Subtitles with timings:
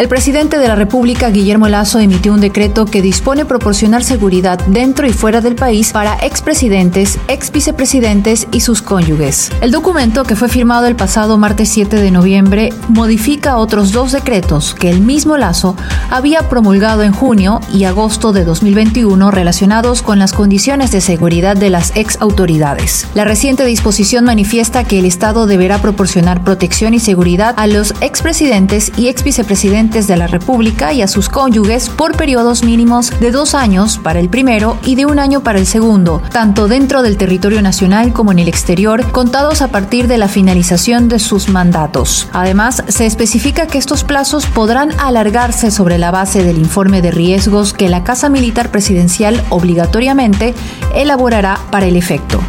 [0.00, 5.06] El presidente de la República, Guillermo Lazo, emitió un decreto que dispone proporcionar seguridad dentro
[5.06, 9.52] y fuera del país para expresidentes, ex vicepresidentes y sus cónyuges.
[9.60, 14.74] El documento, que fue firmado el pasado martes 7 de noviembre, modifica otros dos decretos
[14.74, 15.76] que el mismo Lazo
[16.08, 21.68] había promulgado en junio y agosto de 2021 relacionados con las condiciones de seguridad de
[21.68, 23.06] las ex autoridades.
[23.12, 28.92] La reciente disposición manifiesta que el Estado deberá proporcionar protección y seguridad a los expresidentes
[28.96, 33.56] y ex vicepresidentes de la República y a sus cónyuges por periodos mínimos de dos
[33.56, 37.60] años para el primero y de un año para el segundo, tanto dentro del territorio
[37.60, 42.28] nacional como en el exterior, contados a partir de la finalización de sus mandatos.
[42.32, 47.72] Además, se especifica que estos plazos podrán alargarse sobre la base del informe de riesgos
[47.72, 50.54] que la Casa Militar Presidencial obligatoriamente
[50.94, 52.40] elaborará para el efecto.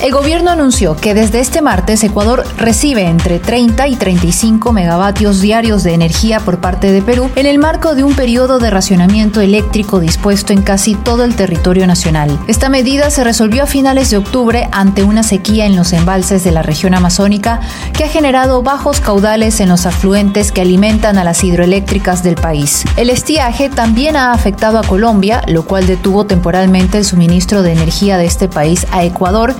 [0.00, 5.82] El gobierno anunció que desde este martes Ecuador recibe entre 30 y 35 megavatios diarios
[5.84, 9.98] de energía por parte de Perú en el marco de un periodo de racionamiento eléctrico
[9.98, 12.38] dispuesto en casi todo el territorio nacional.
[12.46, 16.52] Esta medida se resolvió a finales de octubre ante una sequía en los embalses de
[16.52, 17.60] la región amazónica
[17.94, 22.84] que ha generado bajos caudales en los afluentes que alimentan a las hidroeléctricas del país.
[22.96, 28.18] El estiaje también ha afectado a Colombia, lo cual detuvo temporalmente el suministro de energía
[28.18, 29.54] de este país a Ecuador,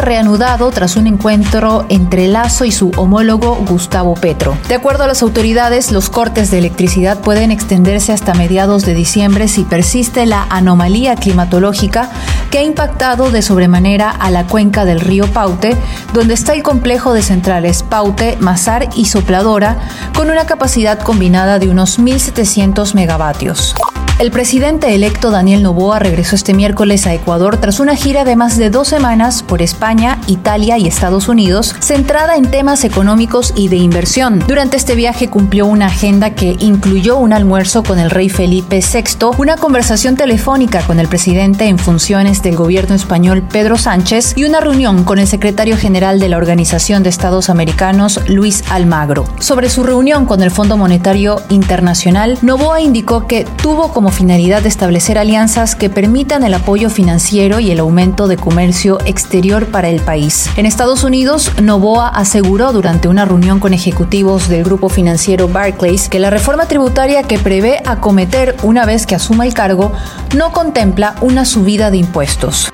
[0.00, 4.56] reanudado tras un encuentro entre Lazo y su homólogo Gustavo Petro.
[4.68, 9.48] De acuerdo a las autoridades, los cortes de electricidad pueden extenderse hasta mediados de diciembre
[9.48, 12.10] si persiste la anomalía climatológica
[12.50, 15.76] que ha impactado de sobremanera a la cuenca del río Paute,
[16.14, 19.78] donde está el complejo de centrales Paute, Mazar y Sopladora,
[20.16, 23.74] con una capacidad combinada de unos 1.700 megavatios.
[24.20, 28.58] El presidente electo Daniel Noboa regresó este miércoles a Ecuador tras una gira de más
[28.58, 33.76] de dos semanas por España, Italia y Estados Unidos, centrada en temas económicos y de
[33.76, 34.44] inversión.
[34.46, 39.28] Durante este viaje cumplió una agenda que incluyó un almuerzo con el rey Felipe VI,
[39.38, 44.60] una conversación telefónica con el presidente en funciones del gobierno español Pedro Sánchez y una
[44.60, 49.24] reunión con el secretario general de la Organización de Estados Americanos, Luis Almagro.
[49.38, 54.68] Sobre su reunión con el Fondo Monetario Internacional, Noboa indicó que tuvo como finalidad de
[54.68, 60.00] establecer alianzas que permitan el apoyo financiero y el aumento de comercio exterior para el
[60.00, 60.48] país.
[60.56, 66.18] En Estados Unidos, Novoa aseguró durante una reunión con ejecutivos del grupo financiero Barclays que
[66.18, 69.92] la reforma tributaria que prevé acometer una vez que asuma el cargo
[70.36, 72.70] no contempla una subida de impuestos.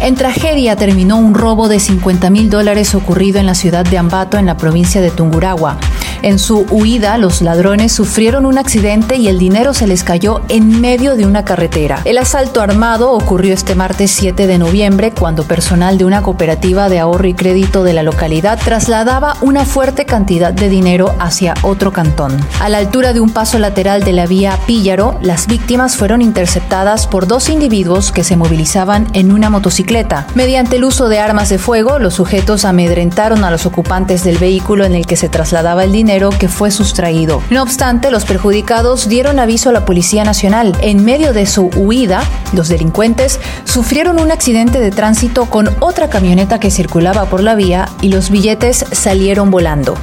[0.00, 4.36] En tragedia terminó un robo de 50 mil dólares ocurrido en la ciudad de Ambato,
[4.36, 5.78] en la provincia de Tungurahua.
[6.26, 10.80] En su huida, los ladrones sufrieron un accidente y el dinero se les cayó en
[10.80, 12.00] medio de una carretera.
[12.04, 16.98] El asalto armado ocurrió este martes 7 de noviembre cuando personal de una cooperativa de
[16.98, 22.36] ahorro y crédito de la localidad trasladaba una fuerte cantidad de dinero hacia otro cantón.
[22.58, 27.06] A la altura de un paso lateral de la vía Píllaro, las víctimas fueron interceptadas
[27.06, 30.26] por dos individuos que se movilizaban en una motocicleta.
[30.34, 34.84] Mediante el uso de armas de fuego, los sujetos amedrentaron a los ocupantes del vehículo
[34.84, 37.42] en el que se trasladaba el dinero que fue sustraído.
[37.50, 40.76] No obstante, los perjudicados dieron aviso a la Policía Nacional.
[40.80, 42.22] En medio de su huida,
[42.52, 47.88] los delincuentes sufrieron un accidente de tránsito con otra camioneta que circulaba por la vía
[48.00, 49.94] y los billetes salieron volando.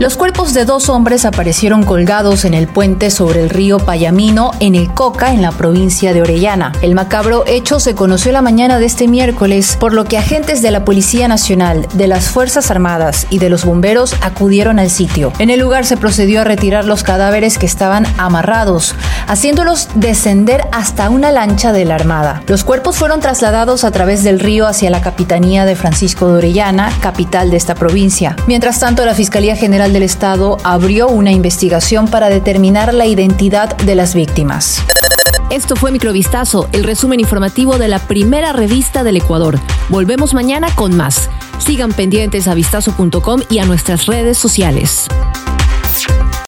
[0.00, 4.74] Los cuerpos de dos hombres aparecieron colgados en el puente sobre el río Payamino en
[4.74, 6.72] el Coca, en la provincia de Orellana.
[6.82, 10.72] El macabro hecho se conoció la mañana de este miércoles, por lo que agentes de
[10.72, 15.32] la Policía Nacional, de las Fuerzas Armadas y de los bomberos acudieron al sitio.
[15.38, 18.96] En el lugar se procedió a retirar los cadáveres que estaban amarrados,
[19.28, 22.42] haciéndolos descender hasta una lancha de la Armada.
[22.48, 26.92] Los cuerpos fueron trasladados a través del río hacia la capitanía de Francisco de Orellana,
[27.00, 28.34] capital de esta provincia.
[28.48, 29.54] Mientras tanto, la Fiscalía
[29.92, 34.82] Del Estado abrió una investigación para determinar la identidad de las víctimas.
[35.50, 39.60] Esto fue Microvistazo, el resumen informativo de la primera revista del Ecuador.
[39.90, 41.28] Volvemos mañana con más.
[41.58, 45.06] Sigan pendientes a vistazo.com y a nuestras redes sociales.